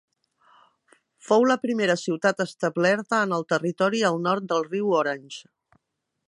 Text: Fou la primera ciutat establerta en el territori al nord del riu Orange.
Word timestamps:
Fou 1.27 1.45
la 1.51 1.57
primera 1.65 1.95
ciutat 2.03 2.41
establerta 2.47 3.21
en 3.27 3.37
el 3.39 3.45
territori 3.53 4.03
al 4.11 4.19
nord 4.29 4.49
del 4.55 4.67
riu 4.73 4.91
Orange. 5.03 5.45